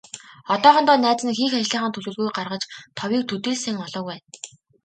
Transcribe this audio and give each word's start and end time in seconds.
Одоохондоо 0.53 0.97
найз 1.03 1.21
нь 1.25 1.37
хийх 1.37 1.53
ажлынхаа 1.59 1.89
төлөвлөгөөг 1.93 2.35
гаргаж, 2.37 2.63
товыг 2.97 3.21
төдий 3.29 3.55
л 3.57 3.61
сайн 3.63 3.77
олоогүй 3.85 4.09
байна. 4.13 4.27